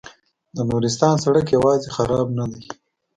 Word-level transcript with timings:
د 0.55 0.57
نورستان 0.69 1.15
سړک 1.23 1.47
یوازې 1.57 1.87
خراب 1.95 2.27
نه 2.39 2.45
دی. 2.51 2.63